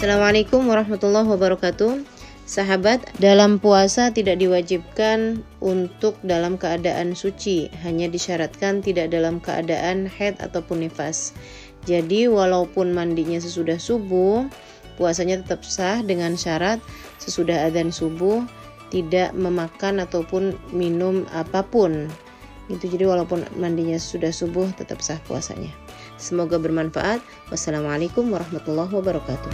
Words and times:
Assalamualaikum 0.00 0.64
warahmatullahi 0.64 1.28
wabarakatuh. 1.28 2.00
Sahabat, 2.48 3.04
dalam 3.20 3.60
puasa 3.60 4.08
tidak 4.08 4.40
diwajibkan 4.40 5.44
untuk 5.60 6.16
dalam 6.24 6.56
keadaan 6.56 7.12
suci, 7.12 7.68
hanya 7.84 8.08
disyaratkan 8.08 8.80
tidak 8.80 9.12
dalam 9.12 9.44
keadaan 9.44 10.08
haid 10.08 10.40
ataupun 10.40 10.88
nifas. 10.88 11.36
Jadi, 11.84 12.32
walaupun 12.32 12.96
mandinya 12.96 13.36
sesudah 13.36 13.76
subuh, 13.76 14.48
puasanya 14.96 15.44
tetap 15.44 15.68
sah 15.68 16.00
dengan 16.00 16.32
syarat 16.32 16.80
sesudah 17.20 17.68
adzan 17.68 17.92
subuh 17.92 18.40
tidak 18.88 19.36
memakan 19.36 20.00
ataupun 20.00 20.56
minum 20.72 21.28
apa 21.28 21.60
pun. 21.60 22.08
Itu 22.70 22.86
jadi 22.86 23.10
walaupun 23.10 23.42
mandinya 23.58 23.98
sudah 23.98 24.30
subuh 24.30 24.70
tetap 24.78 25.02
sah 25.02 25.18
puasanya. 25.26 25.74
Semoga 26.14 26.56
bermanfaat. 26.62 27.18
Wassalamualaikum 27.50 28.30
warahmatullahi 28.30 28.94
wabarakatuh. 28.94 29.52